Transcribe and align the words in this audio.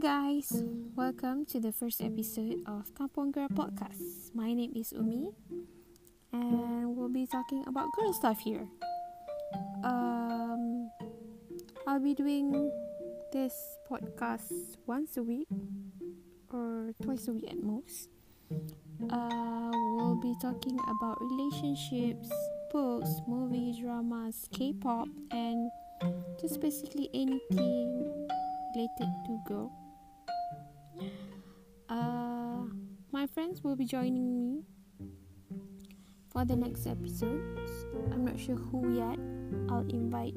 guys, 0.00 0.62
welcome 0.94 1.46
to 1.46 1.58
the 1.58 1.72
first 1.72 2.02
episode 2.02 2.60
of 2.66 2.92
Kampung 2.92 3.32
Girl 3.32 3.48
Podcast. 3.48 4.28
My 4.34 4.52
name 4.52 4.72
is 4.76 4.92
Umi, 4.92 5.30
and 6.34 6.94
we'll 6.94 7.08
be 7.08 7.26
talking 7.26 7.64
about 7.66 7.88
girl 7.96 8.12
stuff 8.12 8.38
here. 8.40 8.68
Um, 9.82 10.90
I'll 11.86 12.00
be 12.00 12.12
doing 12.12 12.70
this 13.32 13.54
podcast 13.90 14.76
once 14.84 15.16
a 15.16 15.22
week 15.22 15.48
or 16.52 16.92
twice 17.02 17.28
a 17.28 17.32
week 17.32 17.48
at 17.48 17.62
most. 17.62 18.10
Uh, 19.08 19.72
we'll 19.72 20.20
be 20.20 20.34
talking 20.42 20.78
about 20.92 21.16
relationships, 21.22 22.28
books, 22.70 23.08
movies, 23.26 23.78
dramas, 23.78 24.46
K-pop, 24.52 25.08
and 25.30 25.70
just 26.38 26.60
basically 26.60 27.08
anything 27.14 28.28
related 28.74 29.08
to 29.24 29.40
girl. 29.48 29.85
Friends 33.46 33.62
will 33.62 33.76
be 33.76 33.84
joining 33.84 34.34
me 34.34 34.64
for 36.32 36.44
the 36.44 36.56
next 36.56 36.84
episodes. 36.84 37.86
I'm 38.10 38.24
not 38.24 38.40
sure 38.40 38.56
who 38.56 38.96
yet. 38.96 39.18
I'll 39.70 39.86
invite 39.88 40.34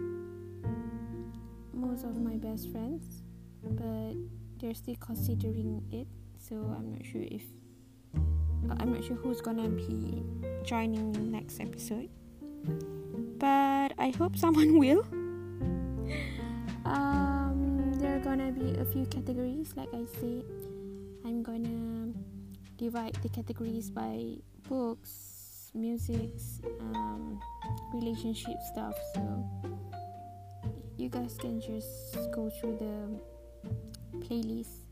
most 1.73 2.03
of 2.03 2.21
my 2.21 2.35
best 2.35 2.69
friends, 2.69 3.23
but 3.63 4.13
they're 4.59 4.75
still 4.75 4.95
considering 4.99 5.81
it, 5.91 6.05
so 6.37 6.55
I'm 6.55 6.91
not 6.91 7.03
sure 7.03 7.23
if 7.23 7.41
uh, 8.15 8.75
I'm 8.79 8.93
not 8.93 9.03
sure 9.03 9.15
who's 9.15 9.41
gonna 9.41 9.69
be 9.69 10.23
joining 10.63 11.11
me 11.11 11.19
next 11.19 11.59
episode. 11.59 12.09
But 13.39 13.93
I 13.97 14.13
hope 14.19 14.37
someone 14.37 14.77
will. 14.83 15.03
Um, 16.85 17.91
there 17.97 18.17
are 18.17 18.19
gonna 18.19 18.51
be 18.51 18.77
a 18.77 18.85
few 18.85 19.07
categories, 19.07 19.73
like 19.75 19.89
I 19.95 20.05
said. 20.19 20.43
I'm 21.25 21.41
gonna 21.41 22.13
divide 22.79 23.13
the 23.21 23.29
categories 23.29 23.91
by 23.91 24.35
books, 24.69 25.69
music, 25.75 26.31
um, 26.95 27.37
relationship 27.93 28.55
stuff. 28.71 28.95
So 29.13 29.45
you 30.97 31.09
guys 31.09 31.35
can 31.37 31.59
just 31.59 32.15
go 32.33 32.49
through 32.49 32.77
the 32.77 33.19
playlist 34.25 34.87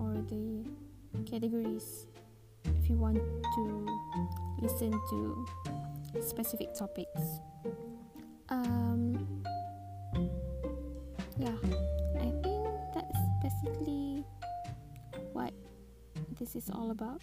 or 0.00 0.14
the 0.14 0.66
categories 1.30 2.06
if 2.64 2.90
you 2.90 2.96
want 2.96 3.18
to 3.54 3.86
listen 4.60 4.90
to 4.90 5.46
specific 6.20 6.74
topics. 6.74 7.20
Um, 8.48 9.44
this 16.40 16.56
is 16.56 16.70
all 16.70 16.90
about. 16.90 17.20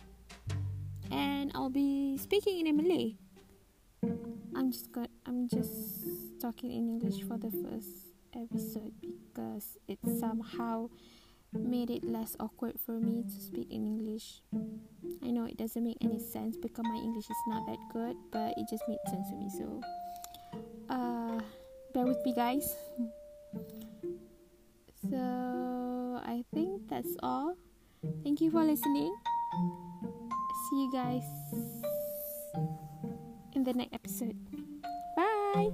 And 1.12 1.52
I'll 1.56 1.72
be 1.72 2.18
speaking 2.18 2.68
in 2.68 2.78
Malay. 2.78 3.16
I'm 4.56 4.72
just 4.72 4.92
got 4.92 5.10
I'm 5.26 5.50
just 5.50 6.06
talking 6.40 6.72
in 6.72 6.88
English 6.88 7.24
for 7.28 7.38
the 7.38 7.50
first 7.50 8.14
episode 8.34 8.94
because 9.02 9.78
it 9.88 9.98
somehow 10.20 10.90
made 11.52 11.90
it 11.90 12.04
less 12.04 12.36
awkward 12.40 12.80
for 12.86 13.00
me 13.00 13.24
to 13.24 13.42
speak 13.42 13.72
in 13.72 13.86
English. 13.86 14.42
I 15.24 15.32
know 15.32 15.46
it 15.46 15.58
doesn't 15.58 15.84
make 15.84 15.98
any 16.02 16.20
sense 16.20 16.56
because 16.56 16.84
my 16.84 17.00
English 17.02 17.26
is 17.26 17.44
not 17.48 17.66
that 17.66 17.80
good, 17.92 18.16
but 18.32 18.54
it 18.58 18.68
just 18.70 18.84
made 18.88 19.00
sense 19.10 19.30
to 19.30 19.36
me. 19.36 19.50
So, 19.50 19.82
uh, 20.90 21.40
bear 21.94 22.06
with 22.06 22.24
me, 22.26 22.34
guys. 22.36 22.76
So, 25.10 26.22
I 26.24 26.44
think 26.54 26.90
that's 26.90 27.16
all. 27.24 27.56
Thank 28.24 28.42
you 28.42 28.52
for 28.52 28.64
listening. 28.64 29.16
See 30.70 30.84
you 30.84 30.92
guys 30.92 31.24
in 33.56 33.64
the 33.64 33.74
next 33.74 33.94
episode. 33.94 34.38
Bye. 35.16 35.72